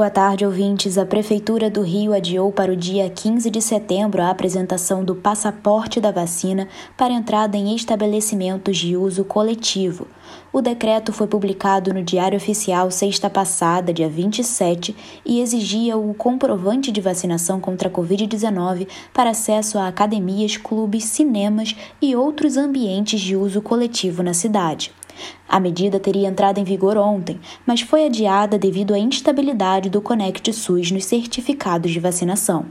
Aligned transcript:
Boa 0.00 0.08
tarde, 0.08 0.46
ouvintes. 0.46 0.96
A 0.96 1.04
Prefeitura 1.04 1.68
do 1.68 1.82
Rio 1.82 2.14
adiou 2.14 2.50
para 2.50 2.72
o 2.72 2.76
dia 2.76 3.10
15 3.10 3.50
de 3.50 3.60
setembro 3.60 4.22
a 4.22 4.30
apresentação 4.30 5.04
do 5.04 5.14
passaporte 5.14 6.00
da 6.00 6.10
vacina 6.10 6.66
para 6.96 7.12
entrada 7.12 7.54
em 7.58 7.76
estabelecimentos 7.76 8.78
de 8.78 8.96
uso 8.96 9.26
coletivo. 9.26 10.06
O 10.50 10.62
decreto 10.62 11.12
foi 11.12 11.26
publicado 11.26 11.92
no 11.92 12.02
Diário 12.02 12.38
Oficial 12.38 12.90
sexta 12.90 13.28
passada, 13.28 13.92
dia 13.92 14.08
27, 14.08 14.96
e 15.22 15.42
exigia 15.42 15.98
o 15.98 16.14
comprovante 16.14 16.90
de 16.90 17.02
vacinação 17.02 17.60
contra 17.60 17.90
a 17.90 17.92
Covid-19 17.92 18.88
para 19.12 19.28
acesso 19.28 19.78
a 19.78 19.86
academias, 19.86 20.56
clubes, 20.56 21.04
cinemas 21.04 21.76
e 22.00 22.16
outros 22.16 22.56
ambientes 22.56 23.20
de 23.20 23.36
uso 23.36 23.60
coletivo 23.60 24.22
na 24.22 24.32
cidade. 24.32 24.92
A 25.48 25.58
medida 25.58 25.98
teria 25.98 26.28
entrado 26.28 26.58
em 26.58 26.64
vigor 26.64 26.96
ontem, 26.96 27.40
mas 27.66 27.80
foi 27.80 28.06
adiada 28.06 28.58
devido 28.58 28.94
à 28.94 28.98
instabilidade 28.98 29.90
do 29.90 30.00
Conect 30.00 30.52
SUS 30.52 30.90
nos 30.90 31.04
certificados 31.04 31.90
de 31.90 32.00
vacinação. 32.00 32.66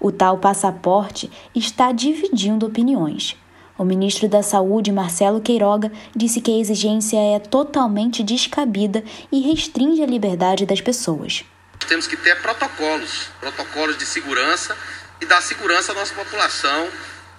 O 0.00 0.12
tal 0.12 0.38
passaporte 0.38 1.30
está 1.54 1.90
dividindo 1.92 2.66
opiniões. 2.66 3.36
O 3.76 3.84
ministro 3.84 4.28
da 4.28 4.42
Saúde, 4.42 4.90
Marcelo 4.90 5.40
Queiroga, 5.40 5.92
disse 6.14 6.40
que 6.40 6.50
a 6.50 6.58
exigência 6.58 7.16
é 7.16 7.38
totalmente 7.38 8.24
descabida 8.24 9.04
e 9.30 9.40
restringe 9.40 10.02
a 10.02 10.06
liberdade 10.06 10.66
das 10.66 10.80
pessoas. 10.80 11.44
Temos 11.86 12.06
que 12.06 12.16
ter 12.16 12.40
protocolos, 12.42 13.28
protocolos 13.40 13.96
de 13.96 14.04
segurança 14.04 14.76
e 15.20 15.26
dar 15.26 15.40
segurança 15.40 15.92
à 15.92 15.94
nossa 15.94 16.12
população 16.14 16.88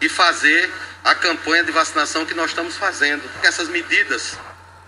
e 0.02 0.08
fazer 0.08 0.72
a 1.04 1.16
campanha 1.16 1.64
de 1.64 1.72
vacinação 1.72 2.26
que 2.26 2.34
nós 2.34 2.52
estamos 2.52 2.78
fazendo. 2.78 3.24
Essas 3.44 3.70
medidas 3.70 4.38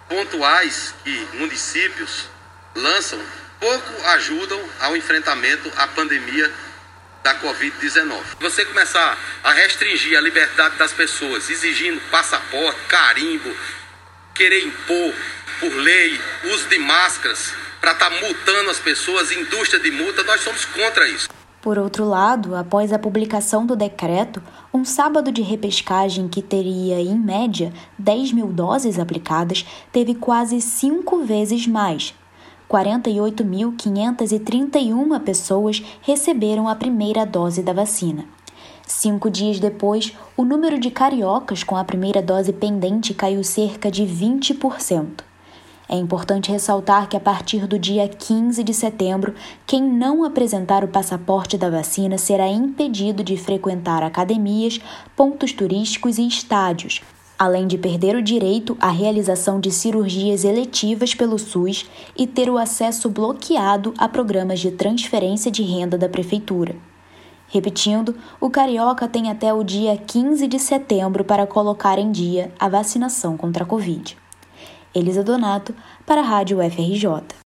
pontuais 0.07 0.93
que 1.03 1.27
municípios 1.33 2.27
lançam 2.75 3.21
pouco 3.59 4.07
ajudam 4.07 4.61
ao 4.79 4.97
enfrentamento 4.97 5.71
à 5.77 5.87
pandemia 5.87 6.51
da 7.23 7.35
Covid-19. 7.35 8.23
Você 8.39 8.65
começar 8.65 9.17
a 9.43 9.53
restringir 9.53 10.17
a 10.17 10.21
liberdade 10.21 10.75
das 10.77 10.91
pessoas, 10.91 11.49
exigindo 11.49 12.01
passaporte, 12.09 12.79
carimbo, 12.87 13.55
querer 14.33 14.63
impor 14.63 15.13
por 15.59 15.71
lei 15.75 16.19
uso 16.45 16.67
de 16.67 16.79
máscaras 16.79 17.53
para 17.79 17.91
estar 17.91 18.09
tá 18.09 18.15
multando 18.19 18.71
as 18.71 18.79
pessoas, 18.79 19.31
indústria 19.31 19.79
de 19.79 19.91
multa, 19.91 20.23
nós 20.23 20.41
somos 20.41 20.65
contra 20.65 21.07
isso. 21.07 21.29
Por 21.61 21.77
outro 21.77 22.05
lado, 22.05 22.55
após 22.55 22.91
a 22.91 22.97
publicação 22.97 23.67
do 23.67 23.75
decreto, 23.75 24.41
um 24.73 24.83
sábado 24.83 25.31
de 25.31 25.43
repescagem 25.43 26.27
que 26.27 26.41
teria, 26.41 26.99
em 26.99 27.15
média, 27.15 27.71
10 27.99 28.33
mil 28.33 28.47
doses 28.47 28.97
aplicadas, 28.97 29.63
teve 29.91 30.15
quase 30.15 30.59
cinco 30.59 31.19
vezes 31.19 31.67
mais. 31.67 32.15
48.531 32.67 35.19
pessoas 35.19 35.83
receberam 36.01 36.67
a 36.67 36.75
primeira 36.75 37.27
dose 37.27 37.61
da 37.61 37.73
vacina. 37.73 38.25
Cinco 38.87 39.29
dias 39.29 39.59
depois, 39.59 40.17
o 40.35 40.43
número 40.43 40.79
de 40.79 40.89
cariocas 40.89 41.63
com 41.63 41.77
a 41.77 41.83
primeira 41.83 42.23
dose 42.23 42.51
pendente 42.51 43.13
caiu 43.13 43.43
cerca 43.43 43.91
de 43.91 44.03
20%. 44.03 45.30
É 45.93 45.97
importante 45.97 46.49
ressaltar 46.49 47.09
que 47.09 47.17
a 47.17 47.19
partir 47.19 47.67
do 47.67 47.77
dia 47.77 48.07
15 48.07 48.63
de 48.63 48.73
setembro, 48.73 49.35
quem 49.67 49.83
não 49.83 50.23
apresentar 50.23 50.85
o 50.85 50.87
passaporte 50.87 51.57
da 51.57 51.69
vacina 51.69 52.17
será 52.17 52.47
impedido 52.47 53.21
de 53.21 53.35
frequentar 53.35 54.01
academias, 54.01 54.79
pontos 55.17 55.51
turísticos 55.51 56.17
e 56.17 56.25
estádios, 56.25 57.01
além 57.37 57.67
de 57.67 57.77
perder 57.77 58.15
o 58.15 58.21
direito 58.21 58.77
à 58.79 58.87
realização 58.87 59.59
de 59.59 59.69
cirurgias 59.69 60.45
eletivas 60.45 61.13
pelo 61.13 61.37
SUS 61.37 61.89
e 62.15 62.25
ter 62.25 62.49
o 62.49 62.57
acesso 62.57 63.09
bloqueado 63.09 63.93
a 63.97 64.07
programas 64.07 64.61
de 64.61 64.71
transferência 64.71 65.51
de 65.51 65.61
renda 65.61 65.97
da 65.97 66.07
Prefeitura. 66.07 66.73
Repetindo, 67.49 68.15
o 68.39 68.49
Carioca 68.49 69.09
tem 69.09 69.29
até 69.29 69.53
o 69.53 69.61
dia 69.61 69.97
15 69.97 70.47
de 70.47 70.57
setembro 70.57 71.25
para 71.25 71.45
colocar 71.45 71.99
em 71.99 72.13
dia 72.13 72.49
a 72.57 72.69
vacinação 72.69 73.35
contra 73.35 73.65
a 73.65 73.67
Covid. 73.67 74.20
Elisa 74.93 75.23
Donato, 75.23 75.73
para 76.05 76.21
a 76.21 76.23
Rádio 76.23 76.57
FRJ. 76.61 77.41